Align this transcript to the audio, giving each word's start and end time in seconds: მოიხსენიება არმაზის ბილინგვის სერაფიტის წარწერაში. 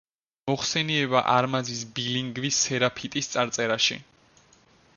მოიხსენიება 0.51 1.19
არმაზის 1.33 1.83
ბილინგვის 1.99 2.63
სერაფიტის 2.69 3.33
წარწერაში. 3.35 3.99